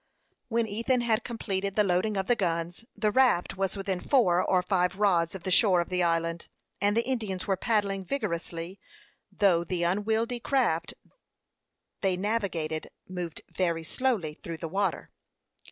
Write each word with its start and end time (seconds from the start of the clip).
When 0.47 0.65
Ethan 0.65 1.01
had 1.01 1.23
completed 1.23 1.75
the 1.75 1.83
loading 1.83 2.17
of 2.17 2.25
the 2.25 2.35
guns, 2.35 2.85
the 2.95 3.11
raft 3.11 3.55
was 3.55 3.77
within 3.77 3.99
four 4.01 4.43
or 4.43 4.63
five 4.63 4.95
rods 4.95 5.35
of 5.35 5.43
the 5.43 5.51
shore 5.51 5.79
of 5.79 5.89
the 5.89 6.01
island, 6.01 6.47
and 6.81 6.97
the 6.97 7.05
Indians 7.05 7.45
were 7.45 7.55
paddling 7.55 8.03
vigorously, 8.03 8.79
though 9.31 9.63
the 9.63 9.83
unwieldy 9.83 10.39
craft 10.39 10.95
they 12.01 12.17
navigated 12.17 12.89
moved 13.07 13.41
very 13.51 13.83
slowly 13.83 14.33
through 14.33 14.57
the 14.57 14.67
water. 14.67 15.11